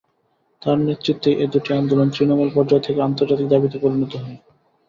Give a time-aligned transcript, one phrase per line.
[0.61, 4.37] তাঁর নেতৃত্বেই এ দুটি আন্দোলন তৃণমূল পর্যায় থেকে আন্তর্জাতিক দাবিতে পরিণত হয়।